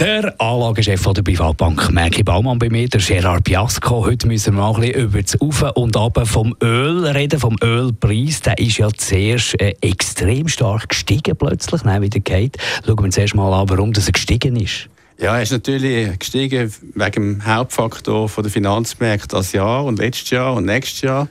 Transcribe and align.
der 0.00 0.34
Anlagechef 0.40 1.04
der 1.12 1.22
Privatbank 1.22 1.92
Merki 1.92 2.22
Baumann 2.22 2.58
bei 2.58 2.68
mir, 2.68 2.88
der 2.88 3.00
Gerard 3.00 3.44
Biasco. 3.44 4.04
Heute 4.04 4.26
müssen 4.26 4.54
wir 4.54 4.62
mal 4.62 4.84
über 4.84 5.22
das 5.22 5.40
Auf 5.40 5.62
und 5.74 5.96
Ab 5.96 6.20
vom 6.26 6.56
Öl 6.62 7.06
reden, 7.06 7.38
vom 7.38 7.56
Ölpreis. 7.62 8.40
Der 8.40 8.58
ist 8.58 8.78
ja 8.78 8.88
zuerst 8.96 9.60
äh, 9.60 9.74
extrem 9.80 10.48
stark 10.48 10.88
gestiegen 10.88 11.36
plötzlich, 11.36 11.82
dann 11.82 12.02
wieder 12.02 12.20
geht. 12.20 12.56
Schauen 12.84 12.98
wir 12.98 13.04
uns 13.04 13.16
erst 13.16 13.34
mal 13.34 13.52
an, 13.52 13.68
warum 13.68 13.92
das 13.92 14.10
gestiegen 14.10 14.56
ist. 14.56 14.88
Ja, 15.18 15.36
er 15.36 15.42
ist 15.42 15.52
natürlich 15.52 16.18
gestiegen 16.18 16.72
wegen 16.94 17.12
dem 17.12 17.46
Hauptfaktor 17.46 18.28
der 18.36 18.50
Finanzmärkte 18.50 19.36
das 19.36 19.52
Jahr 19.52 19.84
und 19.84 19.98
letztes 19.98 20.30
Jahr 20.30 20.54
und 20.54 20.64
nächstes 20.66 21.02
Jahr. 21.02 21.28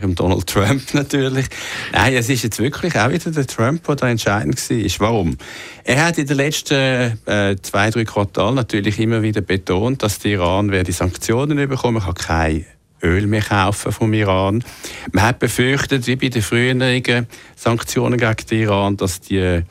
Wegen 0.00 0.14
Donald 0.14 0.46
Trump 0.46 0.82
natürlich. 0.94 1.46
Nein, 1.92 2.14
es 2.14 2.28
ist 2.28 2.42
jetzt 2.42 2.58
wirklich 2.58 2.98
auch 2.98 3.10
wieder 3.10 3.30
der 3.30 3.46
Trump, 3.46 3.84
der 3.84 4.08
entscheidend 4.08 4.58
war. 4.70 5.08
Warum? 5.08 5.36
Er 5.84 6.06
hat 6.06 6.18
in 6.18 6.26
den 6.26 6.36
letzten 6.36 7.18
äh, 7.26 7.56
zwei, 7.62 7.90
drei 7.90 8.04
Quartalen 8.04 8.54
natürlich 8.54 8.98
immer 8.98 9.22
wieder 9.22 9.40
betont, 9.40 10.02
dass 10.02 10.18
der 10.18 10.32
Iran 10.32 10.70
die 10.70 10.92
Sanktionen 10.92 11.68
bekommen. 11.68 12.02
Kann 12.02 12.14
kein 12.14 12.66
Öl 13.02 13.26
mehr 13.26 13.42
kaufen 13.42 13.92
vom 13.92 14.12
Iran. 14.12 14.64
Man 15.12 15.24
hat 15.24 15.38
befürchtet, 15.38 16.06
wie 16.06 16.16
bei 16.16 16.28
den 16.28 16.42
früheren 16.42 17.26
Sanktionen 17.56 18.18
gegen 18.18 18.46
den 18.50 18.62
Iran, 18.62 18.96
dass 18.96 19.20
die 19.20 19.62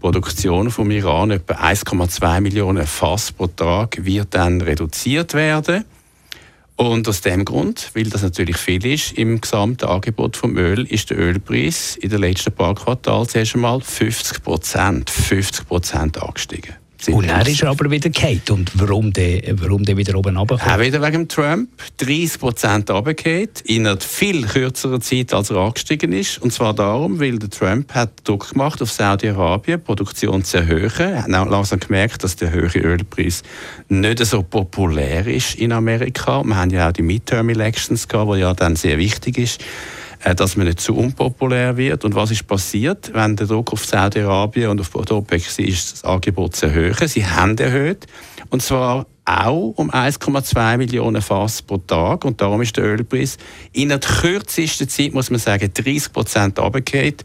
Produktion 0.00 0.70
vom 0.70 0.90
Iran 0.90 1.30
etwa 1.30 1.54
1,2 1.54 2.40
Millionen 2.40 2.86
Fass 2.86 3.32
pro 3.32 3.46
Tag 3.46 4.04
wird 4.04 4.34
dann 4.34 4.60
reduziert 4.60 5.34
werden. 5.34 5.84
Und 6.76 7.06
aus 7.08 7.20
dem 7.20 7.44
Grund, 7.44 7.90
weil 7.94 8.04
das 8.04 8.22
natürlich 8.22 8.56
viel 8.56 8.84
ist 8.84 9.12
im 9.12 9.40
gesamten 9.40 9.86
Angebot 9.86 10.36
vom 10.36 10.56
Öl, 10.56 10.84
ist 10.86 11.10
der 11.10 11.18
Ölpreis 11.18 11.96
in 11.96 12.10
den 12.10 12.20
letzten 12.20 12.52
paar 12.52 12.74
Quartalen 12.74 13.28
zuerst 13.28 13.54
einmal 13.54 13.80
50 13.80 14.42
Prozent, 14.42 15.10
50 15.10 15.68
Prozent 15.68 16.20
angestiegen. 16.20 16.74
Und 17.10 17.24
er 17.24 17.46
ist 17.46 17.62
er 17.62 17.70
aber 17.70 17.90
wieder 17.90 18.08
gefallen. 18.08 18.40
Und 18.50 18.70
warum 18.74 19.12
der, 19.12 19.42
warum 19.60 19.84
der 19.84 19.96
wieder 19.96 20.16
oben 20.16 20.36
runterkommt? 20.36 20.72
Auch 20.72 20.80
wieder 20.80 21.02
wegen 21.02 21.28
Trump. 21.28 21.68
30 21.98 22.40
Prozent 22.40 22.90
runtergefallen. 22.90 23.48
In 23.64 23.86
einer 23.86 24.00
viel 24.00 24.46
kürzeren 24.46 25.00
Zeit, 25.00 25.34
als 25.34 25.50
er 25.50 25.56
angestiegen 25.56 26.12
ist. 26.12 26.40
Und 26.40 26.52
zwar 26.52 26.74
darum, 26.74 27.20
weil 27.20 27.38
der 27.38 27.50
Trump 27.50 27.92
hat 27.94 28.10
Druck 28.24 28.50
gemacht 28.50 28.80
auf 28.80 28.90
Saudi-Arabien, 28.90 29.82
Produktion 29.82 30.44
zu 30.44 30.58
erhöhen. 30.58 30.90
Er 30.98 31.22
hat 31.24 31.50
langsam 31.50 31.80
gemerkt, 31.80 32.24
dass 32.24 32.36
der 32.36 32.50
höhere 32.50 32.78
Ölpreis 32.78 33.42
nicht 33.88 34.24
so 34.24 34.42
populär 34.42 35.26
ist 35.26 35.56
in 35.56 35.72
Amerika. 35.72 36.42
Wir 36.42 36.56
haben 36.56 36.70
ja 36.70 36.88
auch 36.88 36.92
die 36.92 37.02
Midterm-Elections 37.02 38.08
gehabt, 38.08 38.34
die 38.34 38.38
ja 38.40 38.54
dann 38.54 38.76
sehr 38.76 38.98
wichtig 38.98 39.38
ist. 39.38 39.60
Äh, 40.24 40.34
dass 40.34 40.56
man 40.56 40.66
nicht 40.66 40.80
zu 40.80 40.96
unpopulär 40.96 41.76
wird. 41.76 42.04
Und 42.04 42.14
was 42.14 42.30
ist 42.30 42.46
passiert, 42.46 43.10
wenn 43.12 43.36
der 43.36 43.46
Druck 43.46 43.74
auf 43.74 43.84
Saudi-Arabien 43.84 44.70
und 44.70 44.80
auf 44.80 44.94
OPEC 44.94 45.58
ist, 45.58 45.92
das 45.92 46.04
Angebot 46.04 46.56
zu 46.56 46.66
erhöhen? 46.66 46.96
Sie 47.06 47.26
haben 47.26 47.58
erhöht. 47.58 48.06
Und 48.48 48.62
zwar 48.62 49.06
auch 49.26 49.74
um 49.76 49.90
1,2 49.90 50.78
Millionen 50.78 51.20
Fass 51.20 51.60
pro 51.60 51.76
Tag. 51.76 52.24
Und 52.24 52.40
darum 52.40 52.62
ist 52.62 52.74
der 52.78 52.84
Ölpreis 52.84 53.36
in 53.72 53.90
der 53.90 54.00
kürzesten 54.00 54.88
Zeit, 54.88 55.12
muss 55.12 55.28
man 55.28 55.40
sagen, 55.40 55.70
30 55.72 56.10
Prozent 56.10 56.58
runtergefallen. 56.58 57.16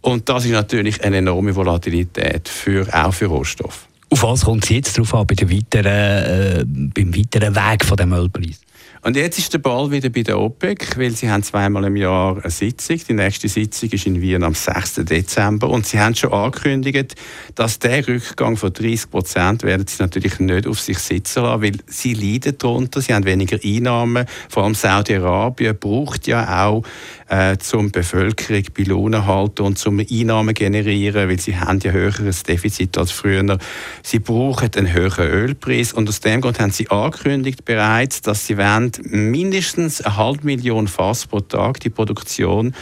Und 0.00 0.26
das 0.30 0.46
ist 0.46 0.52
natürlich 0.52 1.04
eine 1.04 1.18
enorme 1.18 1.54
Volatilität, 1.54 2.48
für, 2.48 2.86
auch 2.90 3.12
für 3.12 3.26
Rohstoff. 3.26 3.86
Auf 4.08 4.22
was 4.22 4.46
kommt 4.46 4.64
es 4.64 4.70
jetzt 4.70 4.96
darauf 4.96 5.14
an, 5.14 5.26
bei 5.26 5.34
der 5.34 5.50
weiteren, 5.50 5.84
äh, 5.86 6.64
beim 6.64 7.14
weiteren 7.14 7.54
Weg 7.54 7.84
von 7.84 7.98
dem 7.98 8.14
Ölpreis? 8.14 8.60
Und 9.02 9.16
jetzt 9.16 9.38
ist 9.38 9.52
der 9.54 9.58
Ball 9.58 9.90
wieder 9.90 10.10
bei 10.10 10.22
der 10.22 10.38
OPEC, 10.38 10.98
weil 10.98 11.12
sie 11.12 11.30
haben 11.30 11.42
zweimal 11.42 11.84
im 11.84 11.96
Jahr 11.96 12.36
eine 12.36 12.50
Sitzung. 12.50 13.00
Die 13.08 13.14
nächste 13.14 13.48
Sitzung 13.48 13.88
ist 13.90 14.06
in 14.06 14.20
Wien 14.20 14.42
am 14.44 14.54
6. 14.54 14.96
Dezember. 15.06 15.70
Und 15.70 15.86
sie 15.86 15.98
haben 15.98 16.14
schon 16.14 16.32
angekündigt, 16.32 17.14
dass 17.54 17.78
der 17.78 18.06
Rückgang 18.06 18.58
von 18.58 18.72
30 18.72 19.10
Prozent 19.10 19.62
werden 19.62 19.86
sie 19.86 20.02
natürlich 20.02 20.38
nicht 20.38 20.66
auf 20.66 20.80
sich 20.80 20.98
sitzen 20.98 21.44
lassen, 21.44 21.62
weil 21.62 21.72
sie 21.86 22.12
leiden 22.12 22.58
darunter. 22.58 23.00
Sie 23.00 23.14
haben 23.14 23.24
weniger 23.24 23.58
Einnahmen. 23.64 24.26
Vor 24.50 24.64
allem 24.64 24.74
Saudi-Arabien 24.74 25.78
braucht 25.78 26.26
ja 26.26 26.66
auch 26.66 26.82
äh, 27.28 27.56
zum 27.56 27.90
Bevölkerung 27.90 28.64
Lohn 28.76 29.26
halten 29.26 29.62
und 29.62 29.78
zum 29.78 30.00
Einnahmen 30.00 30.52
generieren, 30.52 31.28
weil 31.28 31.38
sie 31.38 31.56
haben 31.56 31.78
ja 31.80 31.92
höheres 31.92 32.42
Defizit 32.42 32.98
als 32.98 33.12
früher. 33.12 33.58
Sie 34.02 34.18
brauchen 34.18 34.70
einen 34.76 34.92
höheren 34.92 35.28
Ölpreis 35.28 35.92
und 35.92 36.08
aus 36.08 36.20
dem 36.20 36.40
Grund 36.40 36.58
haben 36.58 36.72
sie 36.72 36.90
angekündigt 36.90 37.64
bereits, 37.64 38.20
dass 38.20 38.46
sie 38.46 38.58
wollen, 38.80 38.92
mindestens 39.30 40.00
eine 40.02 40.16
halbe 40.16 40.44
Million 40.44 40.88
Fass 40.88 41.26
pro 41.26 41.40
Tag 41.40 41.80
die 41.80 41.90
Produktion 41.90 42.74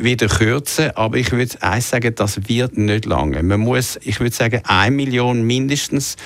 wieder 0.00 0.26
kürzen, 0.26 0.90
aber 0.96 1.16
ich 1.16 1.30
würde 1.30 1.62
eins 1.62 1.90
sagen, 1.90 2.14
das 2.14 2.48
wird 2.48 2.76
nicht 2.76 3.04
lange. 3.04 3.42
Man 3.42 3.60
muss, 3.60 3.98
ich 4.02 4.18
würde 4.18 4.34
sagen, 4.34 4.62
eine 4.64 4.94
Million 4.94 5.42
mindestens 5.42 6.16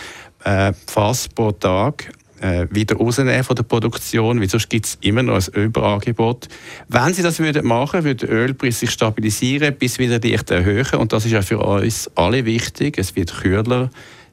äh, 0.44 0.72
Fass 0.87 1.28
pro 1.28 1.53
Tag 1.53 2.10
äh, 2.41 2.66
wieder 2.71 2.97
rausnehmen 2.97 3.44
von 3.44 3.56
der 3.56 3.62
Produktion, 3.65 4.41
weil 4.41 4.49
sonst 4.49 4.71
gibt 4.71 4.87
es 4.87 4.99
immer 5.03 5.22
noch 5.22 5.34
ein 5.37 5.62
Überangebot. 5.62 6.49
Wenn 6.88 7.12
sie 7.12 7.22
das 7.22 7.38
würden 7.38 7.66
machen, 7.66 8.05
würde 8.05 8.26
der 8.26 8.34
Ölpreis 8.34 8.81
sich 8.81 8.91
stabilisieren, 8.91 9.75
bis 9.76 9.99
wieder 9.99 10.21
leicht 10.21 10.50
erhöhen 10.50 10.99
und 10.99 11.12
das 11.12 11.26
ist 11.26 11.32
ja 11.32 11.43
für 11.43 11.59
uns 11.59 12.11
alle 12.15 12.47
wichtig. 12.47 12.99
Es 12.99 13.15
wird 13.15 13.34
kühler, 13.34 13.91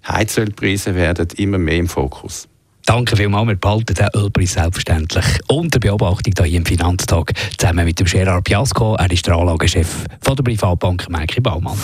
Heizölpreise 0.08 0.96
werden 0.96 1.28
immer 1.36 1.58
mehr 1.58 1.78
im 1.78 1.88
Fokus. 1.88 2.48
Danke 2.92 3.16
vielmals. 3.16 3.48
Wir 3.48 3.56
behalten 3.56 3.94
den 3.94 4.10
Ölpreis 4.14 4.52
selbstverständlich 4.52 5.24
unter 5.48 5.80
Beobachtung 5.80 6.34
hier 6.44 6.58
im 6.58 6.66
Finanztag 6.66 7.32
zusammen 7.58 7.86
mit 7.86 7.98
dem 7.98 8.06
Gerard 8.06 8.44
Piasco. 8.44 8.96
Er 8.96 9.10
ist 9.10 9.26
der 9.26 9.36
Anlagechef 9.36 10.04
von 10.22 10.36
der 10.36 10.44
Privatbank 10.44 11.10
Merki 11.10 11.40
Baumann. 11.40 11.78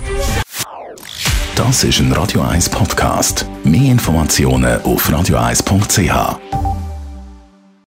Das 1.54 1.84
ist 1.84 2.00
ein 2.00 2.12
Radio 2.12 2.42
1 2.42 2.68
Podcast. 2.68 3.47
Mehr 3.64 3.92
Informationen 3.92 4.82
auf 4.82 5.10
radioeis.ch. 5.10 6.55